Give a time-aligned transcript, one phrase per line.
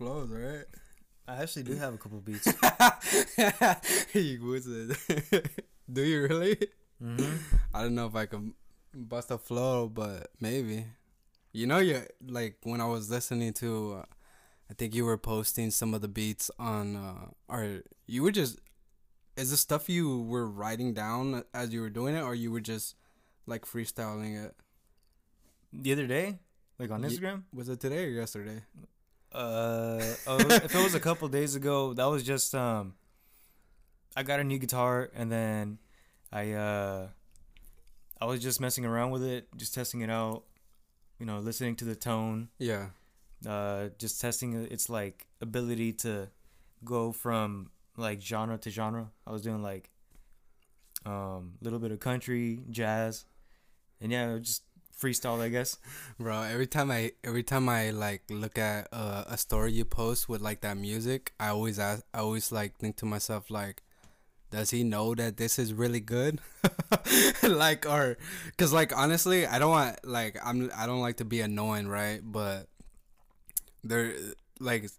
[0.00, 0.64] flows, right?
[1.28, 2.46] I actually do have a couple beats.
[4.14, 4.56] you?
[5.92, 6.56] Do you really?
[7.02, 7.36] mm-hmm.
[7.74, 8.54] I don't know if I can
[8.94, 10.86] bust a flow, but maybe.
[11.52, 14.04] You know, you like when I was listening to, uh,
[14.70, 18.58] I think you were posting some of the beats on, uh, or you were just,
[19.36, 22.60] is the stuff you were writing down as you were doing it, or you were
[22.60, 22.94] just
[23.46, 24.54] like freestyling it?
[25.74, 26.38] The other day,
[26.78, 27.42] like on Instagram.
[27.52, 28.62] Was it today or yesterday?
[29.32, 32.94] Uh, oh, if it was a couple days ago, that was just um.
[34.16, 35.78] I got a new guitar and then
[36.32, 37.08] I uh.
[38.20, 40.42] I was just messing around with it, just testing it out.
[41.18, 42.48] You know, listening to the tone.
[42.58, 42.88] Yeah.
[43.46, 46.28] Uh, just testing its like ability to
[46.84, 49.10] go from like genre to genre.
[49.26, 49.90] I was doing like
[51.06, 53.24] um a little bit of country, jazz,
[54.00, 54.64] and yeah, just
[55.00, 55.78] freestyle, I guess.
[56.18, 60.28] Bro, every time I every time I like look at uh, a story you post
[60.28, 63.82] with like that music, I always ask, I always like think to myself like,
[64.50, 66.40] does he know that this is really good?
[67.42, 68.18] like or
[68.58, 72.20] cuz like honestly, I don't want like I'm I don't like to be annoying, right?
[72.22, 72.68] But
[73.82, 74.14] there
[74.60, 74.90] like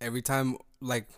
[0.00, 1.08] every time like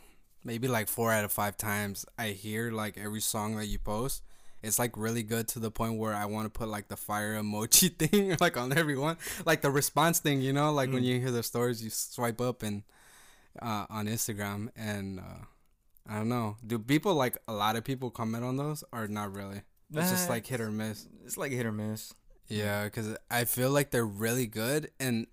[0.44, 4.22] maybe like 4 out of 5 times I hear like every song that you post
[4.62, 7.34] it's like really good to the point where I want to put like the fire
[7.34, 11.06] emoji thing like on everyone, like the response thing, you know, like when Mm.
[11.06, 12.82] you hear the stories, you swipe up and
[13.62, 15.44] uh, on Instagram, and uh,
[16.08, 19.32] I don't know, do people like a lot of people comment on those or not
[19.34, 19.62] really?
[19.94, 21.06] It's just like hit or miss.
[21.24, 22.12] It's like hit or miss.
[22.48, 25.26] Yeah, because I feel like they're really good, and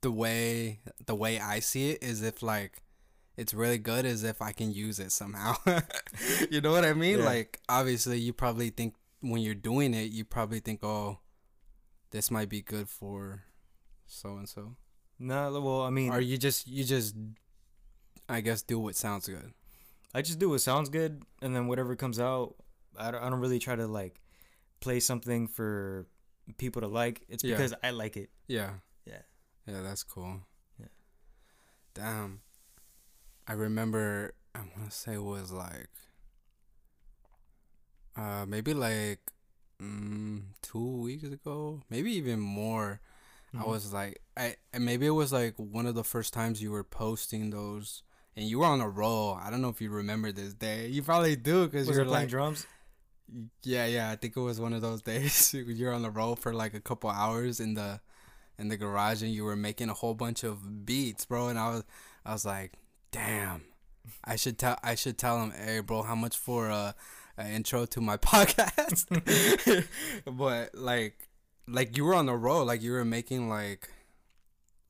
[0.00, 2.82] the way the way I see it is if like
[3.36, 5.54] it's really good is if I can use it somehow.
[6.50, 7.18] you know what I mean?
[7.18, 7.24] Yeah.
[7.24, 11.18] Like obviously, you probably think when you're doing it, you probably think, oh,
[12.10, 13.44] this might be good for
[14.06, 14.76] so and so,
[15.18, 17.14] No, well, I mean, or you just you just
[18.28, 19.52] I guess do what sounds good.
[20.14, 22.56] I just do what sounds good, and then whatever comes out,
[22.98, 24.20] I don't, I don't really try to like
[24.80, 26.06] play something for
[26.58, 27.22] people to like.
[27.28, 27.56] It's Yeah.
[27.56, 28.28] because I like it.
[28.46, 28.74] Yeah.
[29.06, 29.22] Yeah.
[29.66, 30.40] Yeah, that's cool.
[30.78, 30.86] Yeah.
[31.94, 32.40] Damn.
[33.46, 35.88] I remember I wanna say it was like
[38.16, 39.20] uh maybe like
[39.80, 41.82] mm, two weeks ago.
[41.90, 43.00] Maybe even more.
[43.54, 43.66] I Mhm.
[43.66, 46.84] was like I and maybe it was like one of the first times you were
[46.84, 48.02] posting those
[48.36, 49.34] and you were on a roll.
[49.34, 50.86] I don't know if you remember this day.
[50.88, 52.66] You probably do because you're playing like drums?
[53.62, 54.10] yeah, yeah.
[54.10, 55.52] I think it was one of those days.
[55.54, 58.00] You're on the roll for like a couple hours in the
[58.58, 61.48] in the garage, and you were making a whole bunch of beats, bro.
[61.48, 61.84] And I was,
[62.24, 62.72] I was like,
[63.12, 63.62] damn,
[64.24, 68.00] I should tell, I should tell him, hey, bro, how much for an intro to
[68.00, 69.06] my podcast?
[70.26, 71.28] but like,
[71.68, 73.88] like you were on the road, like you were making like,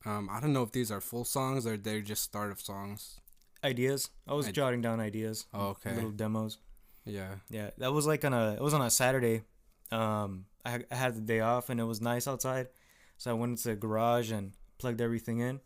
[0.05, 3.19] um, I don't know if these are full songs or they're just start of songs.
[3.63, 4.09] Ideas.
[4.27, 5.45] I was I- jotting down ideas.
[5.53, 5.93] Oh, okay.
[5.93, 6.57] Little demos.
[7.05, 7.35] Yeah.
[7.49, 8.53] Yeah, that was like on a.
[8.53, 9.43] It was on a Saturday.
[9.91, 12.67] Um, I, I had the day off and it was nice outside,
[13.17, 15.59] so I went into the garage and plugged everything in,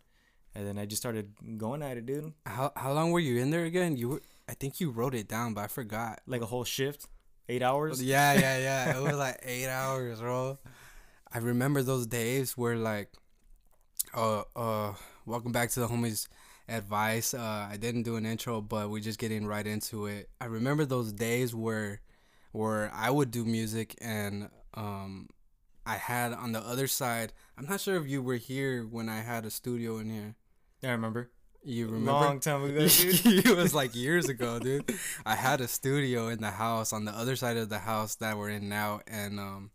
[0.58, 2.34] and then I just started going at it, dude.
[2.48, 3.96] How how long were you in there again?
[3.96, 6.22] You were, I think you wrote it down, but I forgot.
[6.26, 7.06] Like a whole shift,
[7.48, 8.02] eight hours.
[8.02, 8.98] Yeah, yeah, yeah.
[8.98, 10.58] It was like eight hours, bro.
[11.32, 13.12] I remember those days where like,
[14.16, 14.94] uh, uh,
[15.28, 16.28] welcome back to the homies
[16.68, 17.36] advice.
[17.36, 20.28] Uh, I didn't do an intro, but we're just getting right into it.
[20.42, 22.02] I remember those days where,
[22.52, 25.30] where I would do music and um,
[25.86, 27.32] I had on the other side.
[27.60, 30.36] I'm not sure if you were here when I had a studio in here.
[30.84, 31.32] I remember.
[31.64, 32.12] You remember?
[32.12, 33.26] Long time ago, dude.
[33.46, 34.94] it was like years ago, dude.
[35.26, 38.38] I had a studio in the house on the other side of the house that
[38.38, 39.72] we're in now, and um,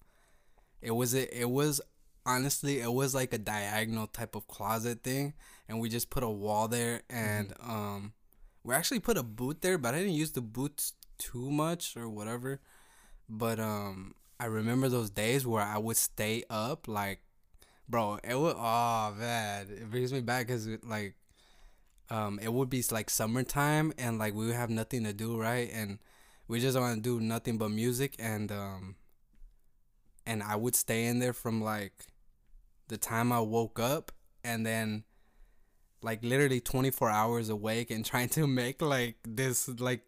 [0.80, 1.80] it was it, it was
[2.24, 5.34] honestly it was like a diagonal type of closet thing,
[5.68, 8.14] and we just put a wall there, and um,
[8.64, 12.08] we actually put a boot there, but I didn't use the boots too much or
[12.08, 12.60] whatever.
[13.28, 17.20] But um, I remember those days where I would stay up like,
[17.88, 21.14] bro, it would oh man, it brings me back because like
[22.10, 25.70] um it would be like summertime and like we would have nothing to do right?
[25.72, 25.98] And
[26.48, 28.96] we just want to do nothing but music and um
[30.26, 32.04] and i would stay in there from like
[32.88, 34.12] the time i woke up
[34.44, 35.04] and then
[36.02, 40.02] like literally 24 hours awake and trying to make like this like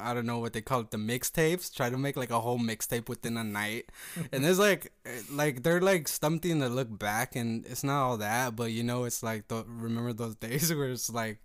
[0.00, 1.72] I don't know what they call it, the mixtapes.
[1.74, 3.90] Try to make like a whole mixtape within a night,
[4.32, 4.92] and there's like,
[5.30, 9.04] like they're like something to look back, and it's not all that, but you know,
[9.04, 11.38] it's like the remember those days where it's like,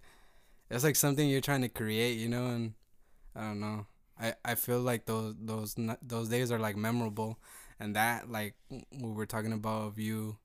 [0.69, 2.74] it's like something you're trying to create, you know, and
[3.36, 3.86] I don't know.
[4.19, 7.38] I I feel like those those those days are like memorable,
[7.80, 10.38] and that like we were talking about of you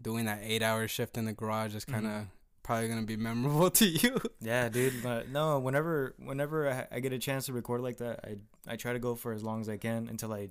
[0.00, 2.26] doing that eight hour shift in the garage is kind of Mhm.
[2.62, 4.20] Probably gonna be memorable to you.
[4.40, 5.02] Yeah, dude.
[5.02, 8.76] But no, whenever whenever I, I get a chance to record like that, I I
[8.76, 10.50] try to go for as long as I can until I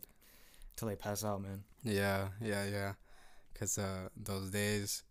[0.72, 1.64] until I pass out, man.
[1.84, 2.94] Yeah, yeah, yeah.
[3.54, 5.04] Cause uh, those days,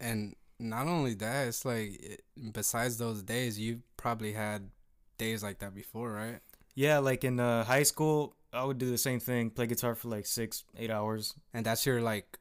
[0.00, 2.22] and not only that, it's like it,
[2.52, 4.70] besides those days, you probably had
[5.18, 6.40] days like that before, right?
[6.74, 10.08] Yeah, like in uh, high school, I would do the same thing, play guitar for
[10.08, 11.34] like six, eight hours.
[11.54, 12.38] And that's your like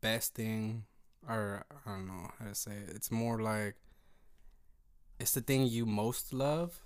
[0.00, 0.84] best thing,
[1.28, 2.90] or I don't know how to say it.
[2.94, 3.76] It's more like
[5.18, 6.80] it's the thing you most love,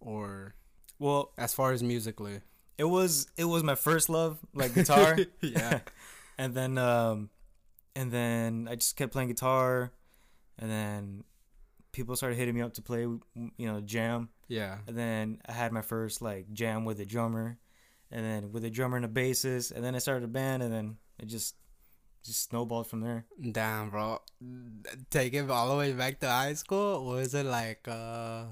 [0.00, 0.54] or
[0.98, 2.40] Well, as far as musically.
[2.78, 5.16] it was it was my first love, like guitar.
[5.40, 5.80] yeah,
[6.38, 7.30] and then um,
[7.94, 9.92] and then I just kept playing guitar,
[10.58, 11.24] and then
[11.92, 13.22] people started hitting me up to play, you
[13.58, 14.28] know, jam.
[14.48, 17.58] yeah, And then I had my first like jam with a drummer,
[18.10, 20.72] and then with a drummer and a bassist, and then I started a band, and
[20.72, 21.54] then it just
[22.26, 23.24] just snowballed from there.
[23.40, 24.20] Damn, bro.
[25.10, 27.04] Take it all the way back to high school.
[27.06, 28.44] Was it like uh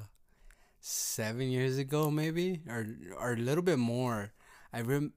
[0.81, 2.87] seven years ago, maybe, or
[3.19, 4.33] or a little bit more?
[4.73, 5.13] I rem.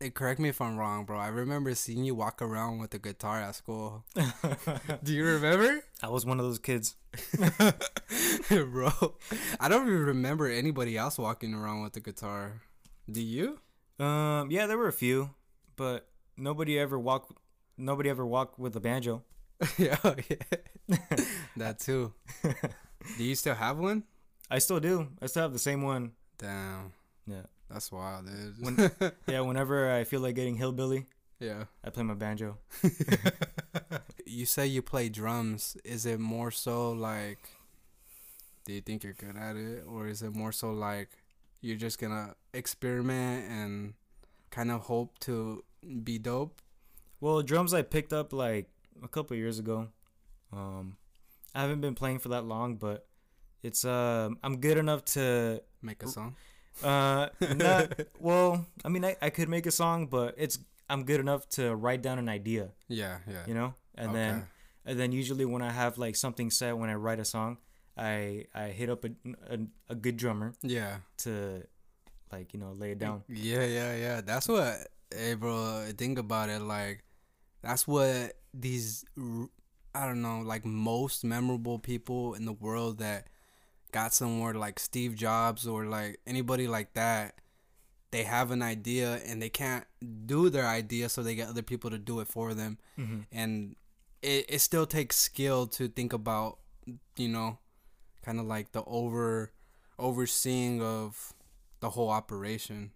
[0.00, 1.18] eh, Correct me if I'm wrong, bro.
[1.18, 4.04] I remember seeing you walk around with a guitar at school.
[5.02, 6.96] Do you remember, I was one of those kids.
[8.48, 8.90] bro?
[9.60, 12.62] I don't even remember anybody else walking around with a guitar.
[13.10, 13.58] Do you?
[13.98, 15.30] Um, yeah, there were a few,
[15.76, 17.32] but nobody ever walked.
[17.76, 19.22] Nobody ever walked with a banjo.
[19.78, 20.96] yeah, oh, yeah.
[21.56, 22.12] that too.
[23.18, 24.04] Do you still have one?
[24.50, 25.08] I still do.
[25.22, 26.12] I still have the same one.
[26.38, 26.92] Damn.
[27.26, 27.42] Yeah.
[27.70, 28.54] That's wild, dude.
[28.60, 31.06] When- Yeah, whenever I feel like getting hillbilly,
[31.40, 31.64] yeah.
[31.84, 32.58] I play my banjo.
[34.26, 35.76] you say you play drums.
[35.84, 37.38] Is it more so like
[38.66, 41.10] do you think you're good at it or is it more so like
[41.60, 43.94] you're just going to experiment and
[44.50, 45.62] kind of hope to
[46.02, 46.60] be dope?
[47.24, 48.68] Well, drums I picked up like
[49.02, 49.88] a couple years ago.
[50.52, 50.98] Um,
[51.54, 53.06] I haven't been playing for that long, but
[53.62, 56.36] it's um I'm good enough to Make a song?
[56.82, 58.66] uh not well.
[58.84, 60.58] I mean, I, I could make a song, but it's
[60.90, 63.44] I'm good enough to write down an idea, Yeah, yeah.
[63.48, 64.18] you know, and Okay.
[64.18, 64.46] then
[64.84, 67.56] and then usually when I have like something set when I write a song,
[67.96, 69.10] I I hit up a
[69.48, 70.96] a, a good drummer yeah.
[71.24, 71.62] to
[72.30, 73.24] like you know lay it down.
[73.28, 74.20] Yeah, yeah, yeah.
[74.20, 74.76] That's what,
[75.10, 75.88] hey, bro.
[75.96, 76.60] Think about it.
[76.60, 77.00] Like,
[77.64, 79.04] that's what these,
[79.94, 83.28] I don't know, like most memorable people in the world that
[83.92, 87.36] got somewhere, like Steve Jobs or like anybody like that.
[88.10, 89.84] They have an idea and they can't
[90.26, 92.78] do their idea, so they get other people to do it for them.
[92.98, 93.20] Mm-hmm.
[93.32, 93.74] And
[94.22, 96.58] it, it still takes skill to think about,
[97.16, 97.58] you know,
[98.22, 99.52] kind of like the over
[99.98, 101.34] overseeing of
[101.80, 102.90] the whole operation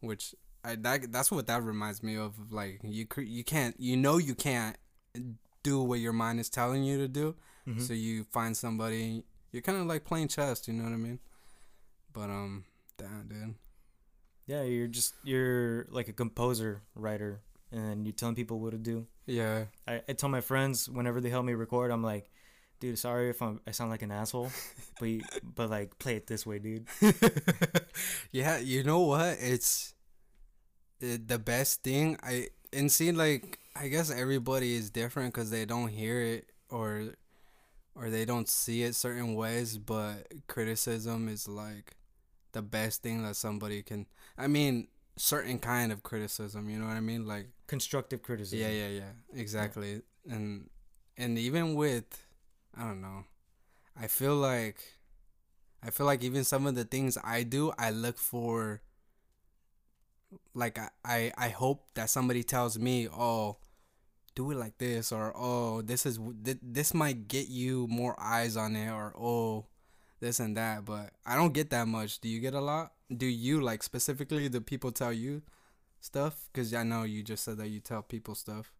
[0.00, 0.34] which
[0.66, 4.34] I that that's what that reminds me of like you you can't you know you
[4.34, 4.76] can't
[5.62, 7.34] do what your mind is telling you to do
[7.68, 7.80] Mm-hmm.
[7.80, 11.18] so you find somebody you're kind of like playing chess you know what I mean
[12.12, 12.62] but um
[12.96, 13.54] damn dude
[14.46, 17.40] Yeah, you're just you're like a composer, writer,
[17.72, 19.06] and you're telling people what to do.
[19.26, 22.30] yeah I, I tell my friends whenever they help me record, I'm like,
[22.78, 24.52] dude, sorry if I'm, I sound like an asshole,
[25.00, 25.22] but you,
[25.56, 26.86] but like play it this way, dude.
[28.30, 29.94] yeah you know what it's
[31.00, 35.64] it, the best thing I and see like I guess everybody is different because they
[35.64, 37.14] don't hear it or
[37.94, 41.96] or they don't see it certain ways but criticism is like
[42.52, 44.06] the best thing that somebody can
[44.38, 48.58] I mean certain kind of criticism you know what I mean like Constructive criticism.
[48.60, 50.68] yeah yeah yeah exactly and
[51.16, 52.24] and even with
[52.76, 53.24] I don't know
[53.98, 54.78] I feel like
[55.82, 58.82] I feel like even some of the things I do I look for
[60.54, 63.58] like I, I I hope that somebody tells me, "Oh,
[64.34, 68.56] do it like this," or "Oh, this is th- this might get you more eyes
[68.56, 69.66] on it," or "Oh,
[70.20, 72.20] this and that." But I don't get that much.
[72.20, 72.92] Do you get a lot?
[73.14, 75.42] Do you like specifically the people tell you
[76.00, 76.48] stuff?
[76.52, 78.72] Because I know you just said that you tell people stuff.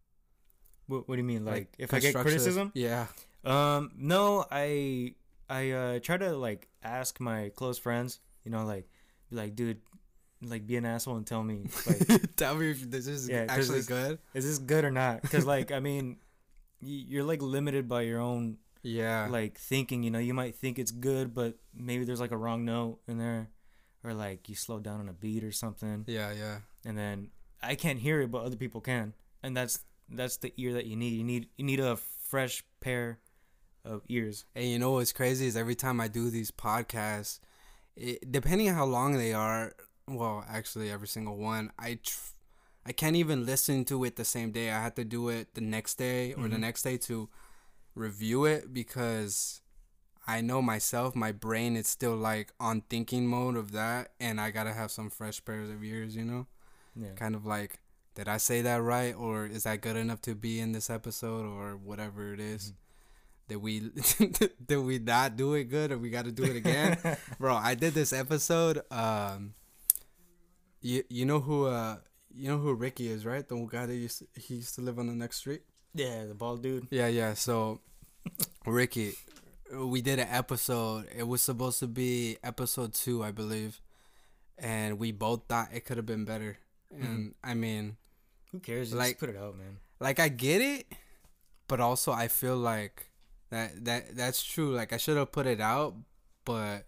[0.88, 1.44] What, what do you mean?
[1.44, 2.70] Like, if I get criticism?
[2.74, 3.06] yeah,
[3.44, 5.14] Um, no, I
[5.48, 8.88] I uh try to like ask my close friends, you know, like
[9.30, 9.80] like, dude,
[10.42, 13.80] like be an asshole and tell me, like, tell me if this is Yeah, actually
[13.80, 14.18] it's- good.
[14.34, 15.22] is this good or not?
[15.22, 16.18] Because like, I mean,
[16.80, 20.02] you're like limited by your own Yeah, like thinking.
[20.02, 23.18] You know, you might think it's good, but maybe there's like a wrong note in
[23.18, 23.48] there,
[24.04, 26.58] or like you slow down on a beat or something, yeah, yeah.
[26.84, 27.30] and then
[27.62, 30.96] I can't hear it, but other people can, and that's that's the ear that you
[30.96, 31.14] need.
[31.14, 33.18] You need you need a fresh pair
[33.84, 34.44] of ears.
[34.54, 37.40] And you know what's crazy is every time I do these podcasts,
[37.96, 39.72] it, depending on how long they are.
[40.08, 42.32] Well, actually, every single one, I tr-
[42.84, 44.70] I can't even listen to it the same day.
[44.70, 46.60] I have to do it the next day or the Mhm.
[46.60, 47.28] next day to
[47.96, 49.60] review it because
[50.28, 54.50] I know myself, my brain is still like on thinking mode of that, and I
[54.52, 56.46] gotta have some fresh pairs of ears, you know,
[56.94, 57.12] Yeah.
[57.16, 57.80] kind of like.
[58.14, 61.44] Did I say that right, or is that good enough to be in this episode,
[61.44, 62.72] or whatever it is?
[63.48, 63.90] Did we
[64.66, 66.98] did we not do it good, or we got to do it again?
[67.38, 69.54] bro i did this episode um
[70.80, 71.96] you you know who uh
[72.34, 74.98] you know who ricky is right the guy that used to, he used to live
[74.98, 75.62] on the next street
[75.94, 76.86] yeah, the bald dude.
[76.90, 77.80] yeah yeah so
[78.66, 79.14] ricky
[79.74, 83.80] we did an episode it was supposed to be episode two i believe
[84.58, 86.58] and we both thought it could have been better
[87.00, 87.96] and i mean
[88.52, 88.88] Who cares?
[88.90, 89.78] Just Like- put it out, man.
[90.00, 90.86] like I get it,
[91.68, 93.10] but also I feel like
[93.50, 94.72] that that that's true.
[94.74, 95.94] Like I should have put it out,
[96.44, 96.86] but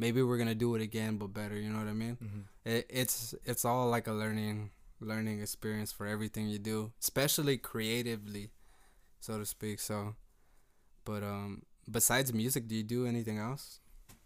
[0.00, 1.54] maybe we're gonna do it again, but better.
[1.60, 2.16] You know what I mean?
[2.16, 2.40] Mm-hmm.
[2.64, 8.50] It, it's it's all like a learning learning experience for everything you do, especially creatively,
[9.20, 9.78] so to speak.
[9.78, 10.16] So,
[11.04, 13.80] but um, besides music, do you do anything else?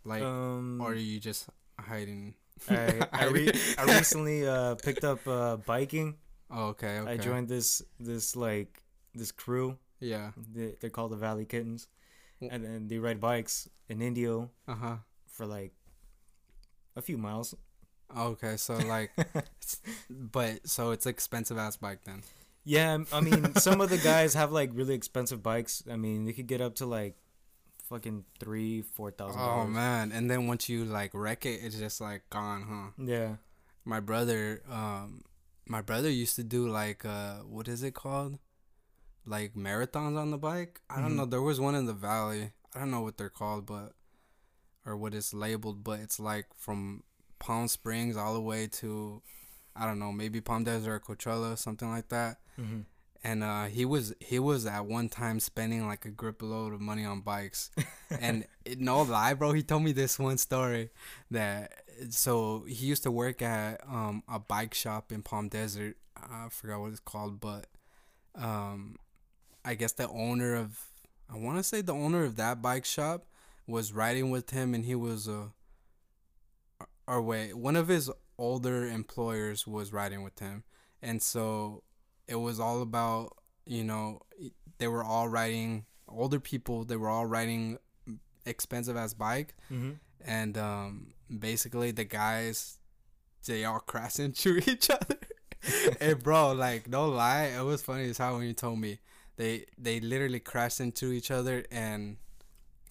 [0.05, 2.35] Like, um, or are you just hiding?
[2.71, 6.17] I I, re- I recently uh, picked up uh, biking.
[6.51, 7.11] Oh, okay, okay.
[7.13, 8.83] I joined this this like
[9.15, 9.77] this crew.
[10.01, 10.31] Yeah.
[10.37, 11.89] They, they're called the Valley Kittens,
[12.41, 14.97] and then they ride bikes in Indio Uh huh.
[15.35, 15.73] For like
[16.97, 17.55] a few miles.
[18.17, 19.11] Okay, so like,
[20.11, 22.23] but so it's expensive ass bike then.
[22.65, 25.83] Yeah, I'm- mean, some of the guys have like really expensive bikes.
[25.91, 27.17] I mean, they could get up to like
[27.89, 29.41] fucking three, four thousand.
[29.41, 30.13] Oh man!
[30.13, 33.05] And then once you like wreck it, it's just like gone, huh?
[33.05, 33.37] Yeah.
[33.85, 35.23] My brother, um,
[35.67, 38.39] my brother used to do like uh, what is it called?
[39.27, 40.81] Like marathons on the bike.
[40.89, 41.17] I don't Mhm.
[41.17, 41.27] know.
[41.27, 42.53] There was one in the valley.
[42.75, 43.93] I don't know what they're called, but
[44.87, 47.03] or what it's labeled, but it's like from
[47.39, 49.23] Palm Springs all the way to,
[49.77, 52.39] I don't know, maybe Palm Desert or Coachella, something like that.
[52.61, 52.81] Mm-hmm.
[53.25, 56.81] and uh, he was he was at one time spending like a grip load of
[56.81, 57.71] money on bikes,
[58.21, 60.91] and it, no lie, bro, he told me this one story
[61.31, 61.73] that
[62.11, 65.97] so he used to work at um a bike shop in Palm Desert.
[66.17, 67.67] I forgot what it's called, but
[68.37, 68.97] um,
[69.65, 70.79] I guess the owner of
[71.33, 73.27] I want to say the owner of that bike shop
[73.67, 75.47] was riding with him, and he was uh,
[77.07, 80.65] or wait, one of his older employers was riding with him,
[81.03, 81.83] and so
[82.27, 84.21] it was all about you know
[84.79, 87.79] they were all riding older people they were all riding
[88.47, 89.55] expensive ass bike.
[89.73, 89.93] Mm-hmm.
[90.25, 92.79] and um basically the guys
[93.47, 95.19] they all crash into each other.
[95.99, 98.99] And bro like no lie it was funny as how when you told me.
[99.37, 102.19] They they literally crashed into each other and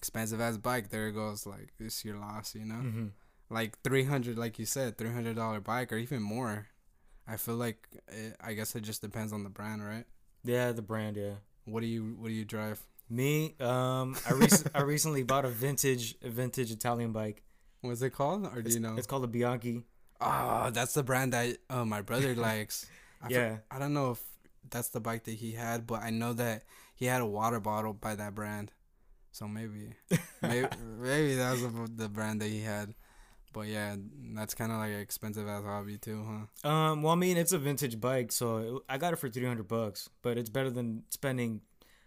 [0.04, 3.06] expensive ass bike there it goes like it's your loss you know Mm-hmm.
[3.48, 6.66] like 300 like you said $300 bike or even more
[7.26, 10.04] i feel like it, i guess it just depends on the brand right
[10.44, 11.16] Yeah, the brand.
[11.16, 11.36] Yeah.
[11.64, 15.52] what do you what do you drive Me, um, I rec- I recently bought a
[15.64, 17.38] vintage a vintage Italian bike.
[17.80, 19.74] what's it called or do It's, you know it's called a Bianchi.
[20.20, 22.76] oh that's the brand that uh, my brother likes
[23.22, 23.52] I Yeah.
[23.70, 24.20] i don't know if
[24.72, 26.58] that's the bike that he had but i know that
[27.00, 28.66] he had a water bottle by that brand
[29.34, 29.90] so maybe
[30.42, 30.68] maybe,
[31.00, 31.62] maybe that was
[31.96, 32.94] the, brand that he had
[33.52, 33.96] but yeah
[34.34, 36.24] that's kind of like an expensive ass hobby too
[36.62, 39.46] huh Um, well, I mean, it's a vintage bike, so I got it for three
[39.46, 40.08] hundred bucks.
[40.22, 41.60] But it's better than spending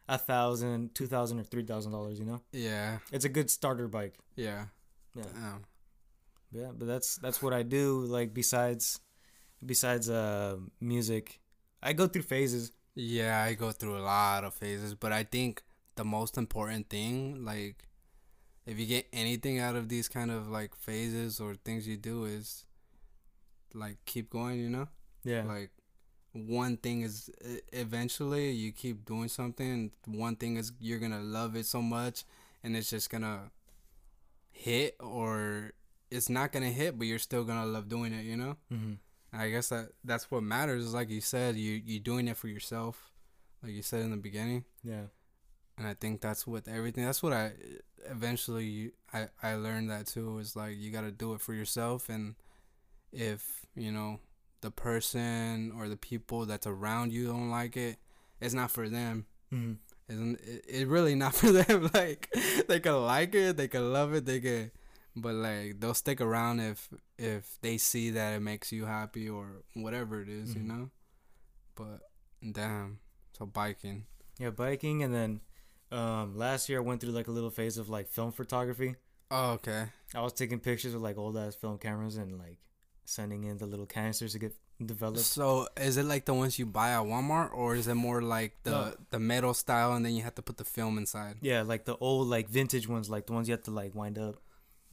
[0.10, 2.18] a thousand, two thousand, or three thousand dollars.
[2.20, 4.16] You know, yeah it's a good starter bike.
[4.36, 4.66] yeah
[5.16, 5.24] Yeah.
[5.34, 5.62] Damn.
[6.52, 8.02] Yeah, but that's that's what I do.
[8.18, 9.00] Like besides,
[9.66, 11.40] besides uh music,
[11.84, 12.72] I go through phases.
[12.96, 15.62] Yeah, I go through a lot of phases, but I think
[15.98, 17.84] the most important thing, like,
[18.66, 22.26] if you get anything out of these kind of like phases or things you do,
[22.26, 22.66] is
[23.74, 24.60] like keep going.
[24.60, 24.88] You know,
[25.24, 25.44] Yeah.
[25.44, 25.72] like
[26.34, 27.30] one thing is
[27.74, 29.92] eventually you keep doing something.
[30.06, 32.24] One thing is you're gonna love it so much,
[32.64, 33.52] and it's just gonna
[34.52, 35.72] hit, or
[36.12, 38.24] it's not gonna hit, but you're still gonna love doing it.
[38.26, 38.58] You know.
[38.72, 38.94] mm-hmm.
[39.34, 40.86] I guess that that's what matters.
[40.86, 43.12] Is like you said, you you doing it for yourself,
[43.64, 45.08] like you said in the beginning, Yeah.
[45.78, 47.06] And I think that's what everything.
[47.06, 47.54] That's what I
[48.10, 50.38] eventually I I learned that too.
[50.40, 52.36] Is like you got to do it for yourself, and
[53.12, 54.20] if you know
[54.62, 57.98] the person or the people that's around you don't like it,
[58.42, 59.26] it's not for them.
[59.54, 59.74] Mm-hmm.
[60.10, 61.90] Isn't it, it really not for them?
[61.94, 62.34] like
[62.68, 64.72] they could like it, they could love it, they could,
[65.16, 69.64] but like they'll stick around if if they see that it makes you happy or
[69.74, 70.56] whatever it is, Mhm.
[70.56, 70.90] you know.
[71.76, 72.00] But
[72.52, 73.00] damn,
[73.38, 74.06] so biking.
[74.40, 75.42] Yeah, biking, and then
[75.92, 78.96] um, last year I went through like a little phase of like film photography.
[79.32, 79.86] Oh okay.
[80.16, 82.60] I was taking pictures with like old ass film cameras and like
[83.06, 84.54] sending in the little canisters to get
[84.86, 85.20] developed.
[85.20, 88.56] So is it like the ones you buy at Walmart, or is it more like
[88.64, 88.94] the No.
[89.10, 91.38] the metal style, and then you have to put the film inside?
[91.42, 94.18] Yeah, like the old like vintage ones, like the ones you have to like wind
[94.18, 94.42] up.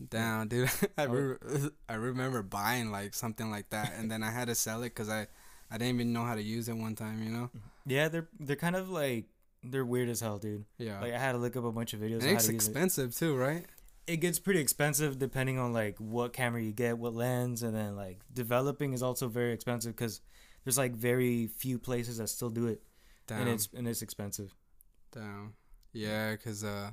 [0.08, 0.70] Down, dude.
[0.98, 1.36] I re-
[1.88, 5.08] I remember buying like something like that, and then I had to sell it because
[5.08, 5.28] I
[5.70, 7.22] I didn't even know how to use it one time.
[7.22, 7.50] You know?
[7.86, 9.26] Yeah, they're they're kind of like
[9.64, 10.64] they're weird as hell, dude.
[10.78, 11.00] Yeah.
[11.00, 12.21] Like I had to look up a bunch of videos.
[12.21, 12.71] and on how it's to use it.
[12.71, 13.64] expensive too, right?
[14.06, 17.97] it gets pretty expensive depending on like what camera you get, what lens, and then
[17.97, 20.21] like developing is also very expensive because
[20.64, 22.83] there's like very few places that still do it,
[23.26, 23.40] Down.
[23.40, 24.54] and it's and it's expensive.
[25.12, 25.54] Down.
[25.92, 26.90] Yeah, cause uh,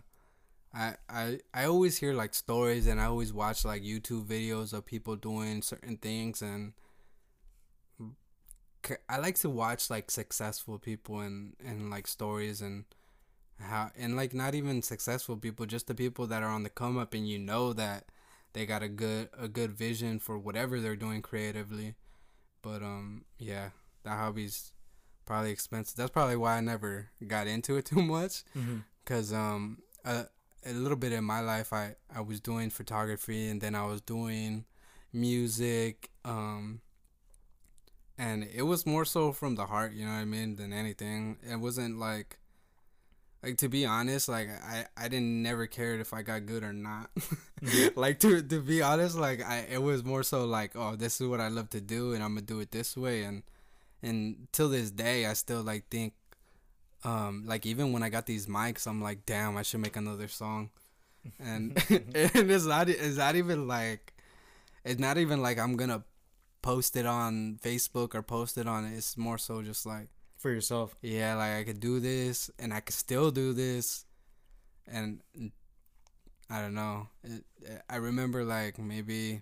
[0.74, 4.86] I I I always hear like stories, and I always watch like YouTube videos of
[4.86, 6.74] people doing certain things, and
[9.10, 12.86] I like to watch like successful people and and like stories and
[13.60, 16.98] how and like not even successful people, just the people that are on the come
[16.98, 18.06] up, and you know that
[18.54, 21.96] they got a good a good vision for whatever they're doing creatively.
[22.62, 23.70] But um, yeah,
[24.04, 24.72] that hobby's
[25.26, 25.96] probably expensive.
[25.96, 28.44] That's probably why I never got into it too much.
[28.58, 28.78] Mm-hmm.
[29.06, 30.26] Cause um, a,
[30.66, 34.02] a little bit in my life, I I was doing photography, and then I was
[34.02, 34.66] doing
[35.14, 36.10] music.
[36.24, 36.82] Um,
[38.22, 41.38] and it was more so from the heart, you know what I mean, than anything.
[41.42, 42.38] It wasn't like.
[43.44, 46.74] Like to be honest, like I, I didn't never cared if I got good or
[46.74, 47.10] not.
[47.96, 51.28] like to to be honest, like I it was more so like oh this is
[51.28, 53.42] what I love to do and I'm gonna do it this way and
[54.04, 56.14] and till this day I still like think
[57.04, 60.28] um like even when I got these mics I'm like damn I should make another
[60.28, 60.70] song
[61.40, 64.14] and and it's not it's not even like
[64.86, 66.04] it's not even like I'm gonna
[66.62, 70.96] post it on Facebook or post it on it's more so just like For yourself,
[71.02, 74.06] yeah, like I could do this and I could still do this.
[74.88, 75.22] And
[76.50, 77.08] I don't know.
[77.24, 77.44] It,
[77.90, 79.42] I remember like maybe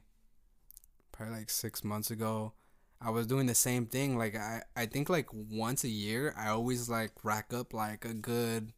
[1.12, 2.54] probably like six months ago,
[3.02, 4.18] I was doing the same thing.
[4.18, 8.14] Like I, I think like once a year, I always like rack up like a
[8.14, 8.74] good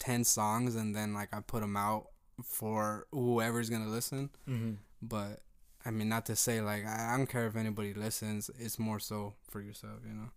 [0.00, 2.08] 10 songs and then like I put them out
[2.44, 4.30] for whoever's going to listen.
[4.48, 4.72] mm-hmm.
[5.00, 5.40] But
[5.84, 8.50] I mean, not to say like I, don't care if anybody listens.
[8.58, 10.30] It's more so for yourself, you know.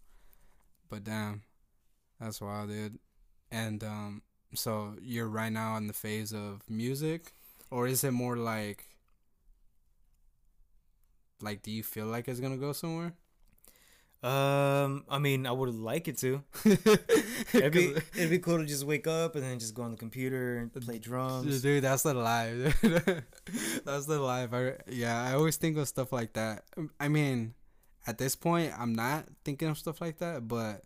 [0.90, 1.44] But damn,
[2.20, 3.00] that's wild, dude.
[3.52, 4.22] And um,
[4.54, 7.34] so you're right now in the phase of music,
[7.70, 8.86] or is it more like,
[11.42, 13.14] like, do you feel like it's gonna go somewhere?
[14.26, 16.42] Um, I mean, I would like it to.
[17.54, 19.98] It'd be it'd be cool to just wake up and then just go on the
[19.98, 21.62] computer and play drums.
[21.62, 22.82] Dude, that's the life.
[23.86, 24.50] that's the life.
[24.52, 26.64] I yeah, I always think of stuff like that.
[27.00, 27.54] I mean,
[28.08, 30.82] at this point, I'm not thinking of stuff like that, but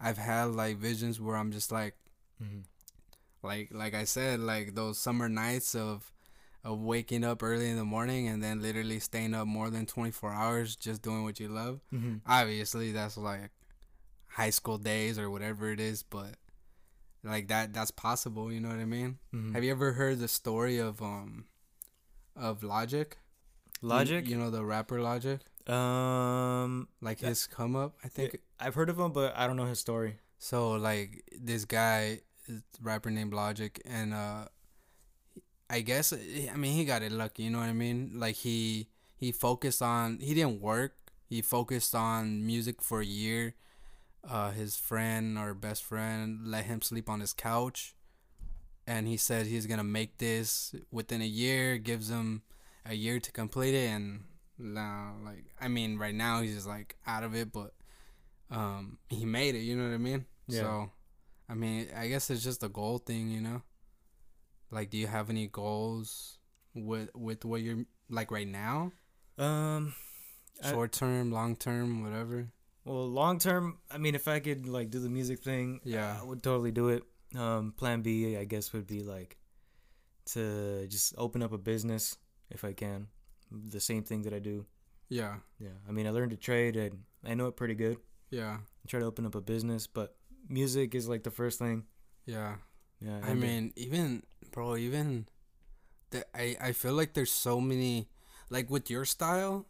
[0.00, 1.96] I've had like visions where I'm just like,
[2.42, 2.60] Mm-hmm.
[3.46, 6.12] like, like I said, like those summer nights of,
[6.64, 10.32] of waking up early in the morning and then literally staying up more than 24
[10.32, 11.80] hours just doing what you love.
[11.92, 12.16] Mm-hmm.
[12.26, 13.50] Obviously, that's like
[14.28, 16.36] high school days or whatever it is, but
[17.22, 18.50] like that, that's possible.
[18.50, 19.18] You know what I mean?
[19.34, 19.52] Mm-hmm.
[19.54, 21.44] Have you ever heard the story of um
[22.34, 23.16] of Logic?
[23.82, 24.26] Logic?
[24.26, 25.40] You, know the rapper Logic?
[25.68, 27.28] Um, Like Yeah.
[27.28, 28.38] his come up, I think.
[28.58, 30.16] I've heard of him, but I don't know his story.
[30.38, 32.20] So like this guy,
[32.80, 34.46] rapper named Logic, and uh,
[35.70, 37.44] I guess I mean he got it lucky.
[37.44, 38.12] You know what I mean?
[38.14, 40.94] Like he he focused on he didn't work.
[41.28, 43.54] He focused on music for a year.
[44.28, 47.94] Uh, his friend or best friend let him sleep on his couch,
[48.86, 51.76] and he said he's gonna make this within a year.
[51.78, 52.42] Gives him
[52.86, 54.24] a year to complete it, and
[54.58, 57.74] now like I mean right now he's just like out of it, but
[58.50, 59.60] um he made it.
[59.60, 60.26] You know what I mean?
[60.46, 60.60] Yeah.
[60.60, 60.90] So,
[61.48, 63.62] I mean, I guess it's just a goal thing, you know.
[64.74, 66.38] Like, do you have any goals
[66.74, 68.90] with with what you're like right now?
[69.38, 69.94] Um,
[70.62, 72.48] Short term, long term, whatever.
[72.84, 76.18] well, long term, I mean, if I could like do the music thing, Yeah.
[76.20, 77.02] I would totally do it.
[77.34, 79.36] Um, plan B, I guess, would be like
[80.32, 82.16] to just open up a business
[82.50, 83.08] if I can.
[83.50, 84.66] The same thing that I do.
[85.08, 87.98] Yeah, Yeah, I mean, I learned to trade and I know it pretty good.
[88.30, 90.16] yeah, I try to open up a business, but
[90.48, 91.84] music is like the first thing.
[92.26, 92.56] yeah.
[93.00, 95.26] Yeah, I mean, even bro, even
[96.10, 98.08] the, I I feel like there's so many
[98.50, 99.66] like with your style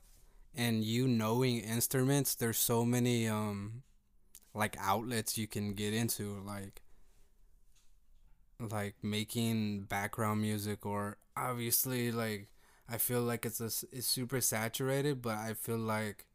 [0.54, 2.34] and you knowing instruments.
[2.34, 3.82] There's so many um
[4.54, 6.82] like outlets you can get into like
[8.60, 12.48] like making background music or obviously like
[12.88, 16.26] I feel like it's a, it's super saturated, but I feel like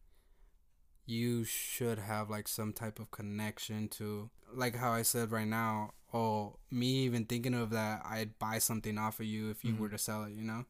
[1.05, 5.91] you should have like some type of connection to like how I said right now.
[6.13, 9.77] Oh, me even thinking of that, I'd buy something off of you if you Mhm.
[9.79, 10.33] were to sell it.
[10.33, 10.65] You know,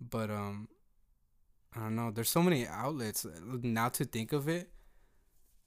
[0.00, 0.68] but um,
[1.74, 2.10] I don't know.
[2.10, 3.26] There's so many outlets
[3.62, 4.70] now to think of it.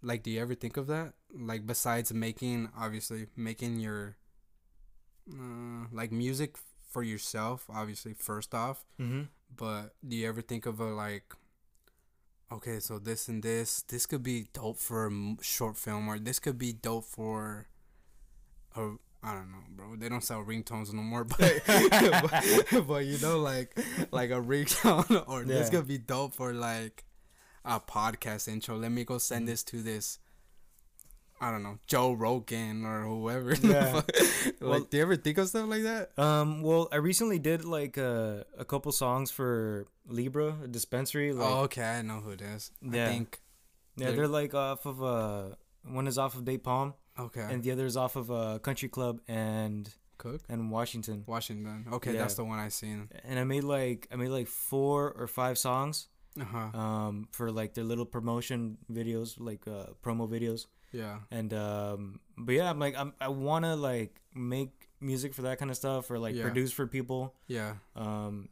[0.03, 1.13] Like, do you ever think of that?
[1.33, 4.17] Like, besides making, obviously, making your,
[5.31, 6.57] uh, like music
[6.89, 8.85] for yourself, obviously, first off.
[8.99, 9.23] Mm-hmm.
[9.55, 11.35] But do you ever think of a like,
[12.51, 16.39] okay, so this and this, this could be dope for a short film, or this
[16.39, 17.67] could be dope for,
[18.75, 19.95] a I don't know, bro.
[19.97, 23.77] They don't sell ringtones no more, but but, but you know, like
[24.11, 25.77] like a ringtone, or this Yeah.
[25.79, 27.03] could be dope for like
[27.63, 28.77] a podcast intro.
[28.77, 30.17] Let me go send this to this.
[31.43, 33.55] I don't know, Joe Rogan or whoever.
[33.55, 33.93] Yeah.
[33.93, 34.11] like,
[34.61, 36.17] Well- do you ever think of stuff like that?
[36.17, 41.33] Um, well, I recently did like uh, a couple songs for Libra, a dispensary.
[41.33, 42.69] Like, oh, okay, I know who it is.
[42.83, 43.05] Yeah.
[43.05, 43.39] I think.
[43.97, 46.93] yeah, they're- they're like off of uh, one is off of Date Palm,
[47.27, 47.41] Okay.
[47.49, 50.41] and the other is off of uh, Country Club and Cook.
[50.49, 51.23] and Washington.
[51.27, 51.85] Washington.
[51.91, 52.19] Okay, Yeah.
[52.21, 53.09] that's the one I seen.
[53.23, 56.07] And I made like I made like four or five songs
[56.39, 56.69] Uh huh.
[56.79, 60.67] um for like their little promotion videos, like uh promo videos.
[60.91, 61.19] Yeah.
[61.31, 65.57] And um but yeah, I'm like I'm I want to like make music for that
[65.57, 66.43] kind of stuff or like Yeah.
[66.43, 67.33] produce for people.
[67.47, 67.75] Yeah.
[67.95, 68.49] um